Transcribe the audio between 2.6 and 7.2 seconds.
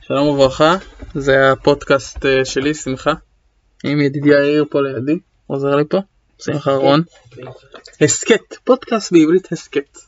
שמחה. עם ידידי יאיר פה לידי, עוזר לי פה, שמחה רון.